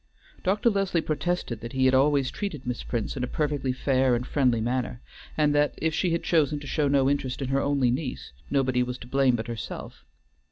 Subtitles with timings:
[0.43, 0.71] Dr.
[0.71, 4.59] Leslie protested that he had always treated Miss Prince in a perfectly fair and friendly
[4.59, 4.99] manner,
[5.37, 8.81] and that if she had chosen to show no interest in her only niece, nobody
[8.81, 10.03] was to blame but herself.